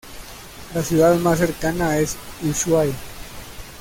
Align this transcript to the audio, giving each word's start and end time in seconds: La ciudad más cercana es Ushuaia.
La 0.73 0.81
ciudad 0.81 1.15
más 1.19 1.37
cercana 1.37 1.99
es 1.99 2.17
Ushuaia. 2.41 2.95